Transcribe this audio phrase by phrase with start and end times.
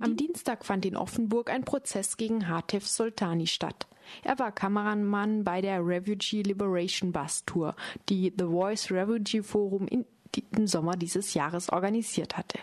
[0.00, 3.88] Am Dienstag fand in Offenburg ein Prozess gegen Hatef Soltani statt.
[4.22, 7.74] Er war Kameramann bei der Refugee Liberation Bus Tour,
[8.08, 12.58] die The Voice Refugee Forum im Sommer dieses Jahres organisiert hatte.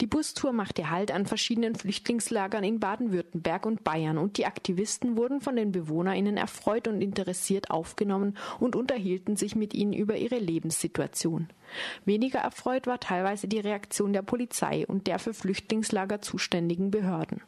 [0.00, 5.40] Die Bustour machte Halt an verschiedenen Flüchtlingslagern in Baden-Württemberg und Bayern und die Aktivisten wurden
[5.40, 11.48] von den BewohnerInnen erfreut und interessiert aufgenommen und unterhielten sich mit ihnen über ihre Lebenssituation.
[12.04, 17.40] Weniger erfreut war teilweise die Reaktion der Polizei und der für Flüchtlingslager zuständigen Behörden.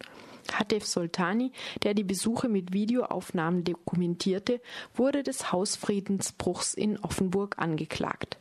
[0.52, 1.52] Hatef Soltani,
[1.82, 4.60] der die Besuche mit Videoaufnahmen dokumentierte,
[4.94, 8.38] wurde des Hausfriedensbruchs in Offenburg angeklagt.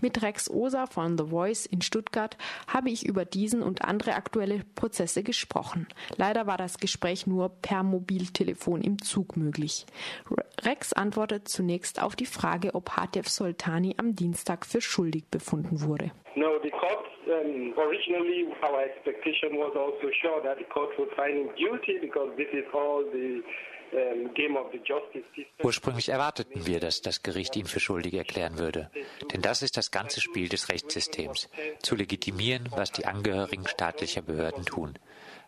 [0.00, 2.36] Mit Rex Osa von The Voice in Stuttgart
[2.66, 5.86] habe ich über diesen und andere aktuelle Prozesse gesprochen.
[6.16, 9.86] Leider war das Gespräch nur per Mobiltelefon im Zug möglich.
[10.62, 16.10] Rex antwortet zunächst auf die Frage, ob Hatef Soltani am Dienstag für schuldig befunden wurde.
[16.34, 16.70] No, the
[17.40, 22.30] um, originally our expectation was also sure that the court would find him guilty because
[22.36, 23.42] this is all the
[25.62, 28.90] Ursprünglich erwarteten wir, dass das Gericht ihn für schuldig erklären würde.
[29.32, 31.48] Denn das ist das ganze Spiel des Rechtssystems,
[31.82, 34.98] zu legitimieren, was die Angehörigen staatlicher Behörden tun.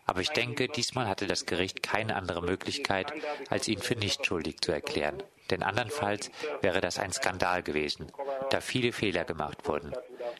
[0.05, 3.13] Aber ich denke, diesmal hatte das Gericht keine andere Möglichkeit,
[3.49, 5.21] als ihn für nicht schuldig zu erklären.
[5.51, 6.31] Denn andernfalls
[6.61, 8.11] wäre das ein Skandal gewesen,
[8.49, 9.93] da viele Fehler gemacht wurden.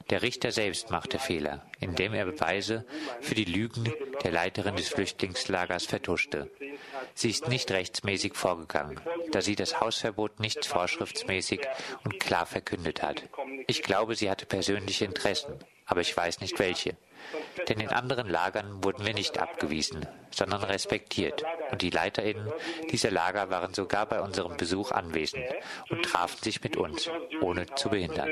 [0.09, 2.85] Der Richter selbst machte Fehler, indem er Beweise
[3.21, 3.91] für die Lügen
[4.23, 6.49] der Leiterin des Flüchtlingslagers vertuschte.
[7.13, 8.99] Sie ist nicht rechtsmäßig vorgegangen,
[9.31, 11.61] da sie das Hausverbot nicht vorschriftsmäßig
[12.03, 13.23] und klar verkündet hat.
[13.67, 15.53] Ich glaube, sie hatte persönliche Interessen,
[15.85, 16.95] aber ich weiß nicht welche.
[17.69, 21.43] Denn in anderen Lagern wurden wir nicht abgewiesen, sondern respektiert.
[21.71, 22.51] Und die LeiterInnen
[22.91, 25.45] dieser Lager waren sogar bei unserem Besuch anwesend
[25.89, 27.09] und trafen sich mit uns,
[27.41, 28.29] ohne zu behindern.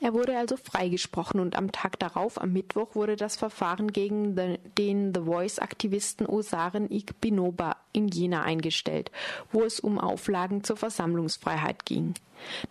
[0.00, 4.34] Er wurde also freigesprochen und am Tag darauf, am Mittwoch, wurde das Verfahren gegen
[4.78, 9.10] den The Voice-Aktivisten Osaren Igbinoba in Jena eingestellt,
[9.52, 12.14] wo es um Auflagen zur Versammlungsfreiheit ging.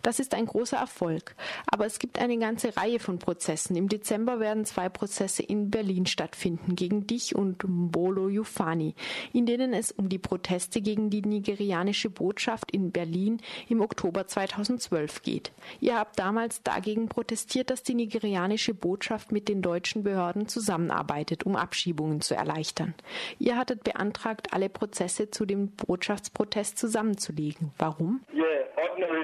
[0.02, 1.36] Das ist ein großer Erfolg.
[1.72, 3.76] Aber es gibt eine ganze Reihe von Prozessen.
[3.76, 8.96] Im Dezember werden zwei Prozesse in Berlin stattfinden gegen dich und Mbolo Yufani,
[9.34, 15.22] in denen es um die Proteste gegen die nigerianische Botschaft in Berlin im Oktober 2012
[15.22, 15.52] geht.
[15.80, 21.56] Ihr habt damals dagegen protestiert, dass die nigerianische Botschaft mit den deutschen Behörden zusammenarbeitet, um
[21.56, 22.94] Abschiebungen zu erleichtern.
[23.40, 27.72] Ihr hattet beantragt, alle Prozesse zu dem Botschaftsprotest zusammenzulegen.
[27.78, 28.22] Warum?
[28.34, 28.59] Yeah,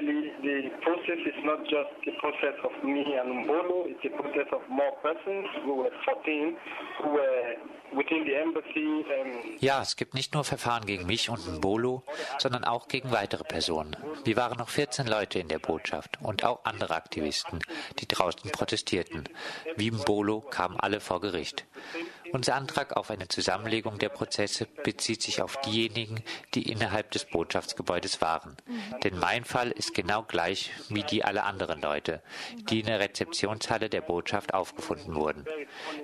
[0.06, 4.48] ordinarily the process is not just the process of me and Mbolo, it's a process
[4.52, 5.46] of more persons.
[5.64, 6.56] We were 14
[7.02, 7.56] who were
[9.60, 12.02] ja, es gibt nicht nur Verfahren gegen mich und Mbolo,
[12.38, 13.96] sondern auch gegen weitere Personen.
[14.24, 17.60] Wir waren noch 14 Leute in der Botschaft und auch andere Aktivisten,
[18.00, 19.28] die draußen protestierten.
[19.76, 21.64] Wie Mbolo kamen alle vor Gericht.
[22.36, 28.20] Unser Antrag auf eine Zusammenlegung der Prozesse bezieht sich auf diejenigen, die innerhalb des Botschaftsgebäudes
[28.20, 28.58] waren.
[29.02, 32.20] Denn mein Fall ist genau gleich wie die aller anderen Leute,
[32.68, 35.46] die in der Rezeptionshalle der Botschaft aufgefunden wurden.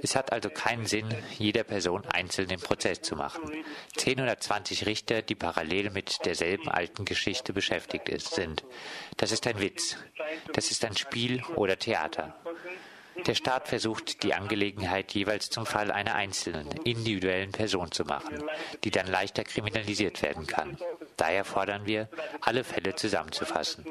[0.03, 3.53] Es hat also keinen Sinn, jeder Person einzeln den Prozess zu machen.
[3.99, 8.65] 10 oder 20 Richter, die parallel mit derselben alten Geschichte beschäftigt sind.
[9.19, 9.99] Das ist ein Witz.
[10.55, 12.35] Das ist ein Spiel oder Theater.
[13.27, 18.43] Der Staat versucht, die Angelegenheit jeweils zum Fall einer einzelnen, individuellen Person zu machen,
[18.85, 20.77] die dann leichter kriminalisiert werden kann.
[21.17, 22.09] Daher fordern wir,
[22.41, 23.87] alle Fälle zusammenzufassen.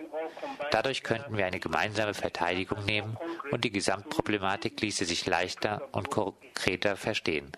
[0.71, 3.17] Dadurch könnten wir eine gemeinsame Verteidigung nehmen
[3.51, 7.51] und die Gesamtproblematik ließe sich leichter und konkreter verstehen.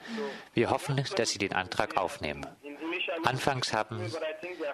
[0.53, 2.45] Wir hoffen, dass Sie den Antrag aufnehmen.
[3.23, 4.11] Anfangs haben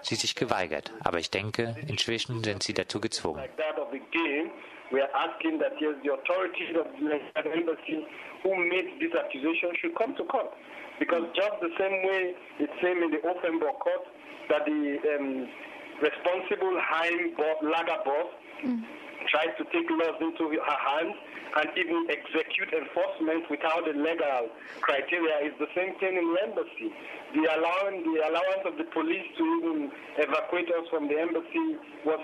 [0.02, 3.44] Sie sich geweigert, aber ich denke, inzwischen sind Sie dazu gezwungen.
[4.92, 8.06] We are asking that yes, the authorities of the embassy
[8.44, 10.50] who made this accusation should come to court.
[11.00, 14.04] Because just the same way it seemed in the Offenburg court
[14.50, 15.48] that the um,
[16.02, 18.30] responsible Heim Lager boss
[18.66, 18.84] mm
[19.28, 21.16] tries to take laws into her hands
[21.60, 24.50] and even execute enforcement without the legal
[24.82, 26.90] criteria is the same thing in the embassy.
[27.34, 32.22] The, allowing, the allowance of the police to even evacuate us from the embassy was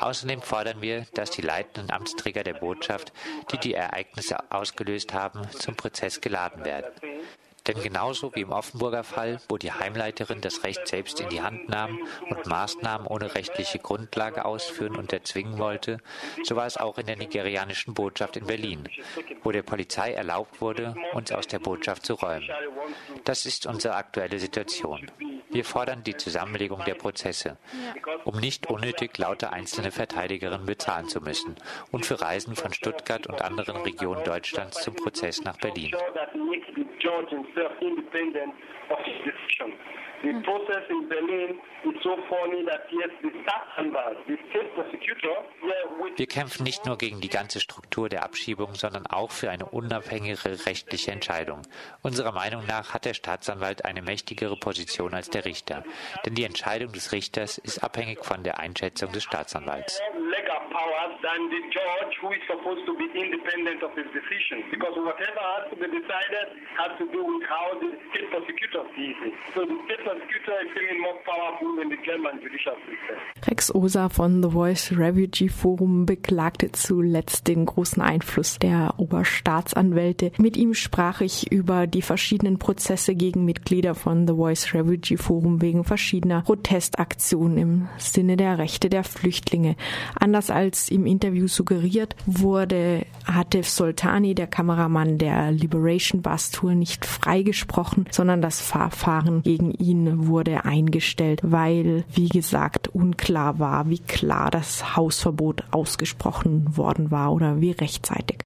[0.00, 3.12] Außerdem fordern wir, dass die leitenden Amtsträger der Botschaft,
[3.52, 6.92] die die Ereignisse ausgelöst haben, zum Prozess geladen werden.
[7.66, 11.70] Denn genauso wie im Offenburger Fall, wo die Heimleiterin das Recht selbst in die Hand
[11.70, 15.98] nahm und Maßnahmen ohne rechtliche Grundlage ausführen und erzwingen wollte,
[16.42, 18.86] so war es auch in der nigerianischen Botschaft in Berlin,
[19.42, 22.50] wo der Polizei erlaubt wurde, uns aus der Botschaft zu räumen.
[23.24, 25.10] Das ist unsere aktuelle Situation.
[25.54, 27.58] Wir fordern die Zusammenlegung der Prozesse,
[28.24, 31.54] um nicht unnötig lauter einzelne Verteidigerinnen bezahlen zu müssen
[31.92, 35.94] und für Reisen von Stuttgart und anderen Regionen Deutschlands zum Prozess nach Berlin.
[40.24, 45.44] The process in Berlin is so funny that yes, the Staatsanwalt, the state prosecutor,
[46.16, 50.66] wir kämpfen nicht nur gegen die ganze Struktur der Abschiebung, sondern auch für eine unabhängige
[50.66, 51.62] rechtliche Entscheidung.
[52.02, 55.84] Unserer Meinung nach hat der Staatsanwalt eine mächtigere Position als der Richter,
[56.24, 60.00] denn die Entscheidung des Richters ist abhängig von der Einschätzung des Staatsanwalts.
[61.24, 64.60] Than the judge who is supposed to be independent of his decision.
[64.70, 69.16] Because whatever has to be decided has to do with how the state prosecutor sees
[69.24, 69.34] it.
[69.54, 73.16] So the state prosecutor is feeling more powerful than the German judicial system.
[73.48, 80.32] Rex Osa von The Voice Refugee Forum beklagte zuletzt den großen Einfluss der Oberstaatsanwälte.
[80.38, 85.62] Mit ihm sprach ich über die verschiedenen Prozesse gegen Mitglieder von The Voice Refugee Forum
[85.62, 89.76] wegen verschiedener Protestaktionen im Sinne der Rechte der Flüchtlinge.
[90.18, 97.04] Anders als im Interview suggeriert, wurde Hatif Soltani, der Kameramann der Liberation Bus Tour, nicht
[97.04, 104.50] freigesprochen, sondern das Verfahren gegen ihn wurde eingestellt, weil, wie gesagt, unklar war, wie klar
[104.50, 108.38] das Hausverbot ausgesprochen worden war oder wie rechtzeitig.